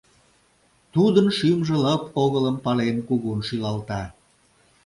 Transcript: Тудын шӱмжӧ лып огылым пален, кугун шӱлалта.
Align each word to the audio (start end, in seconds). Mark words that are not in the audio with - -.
Тудын 0.93 1.27
шӱмжӧ 1.37 1.75
лып 1.83 2.03
огылым 2.23 2.57
пален, 2.63 2.97
кугун 3.07 3.39
шӱлалта. 3.47 4.03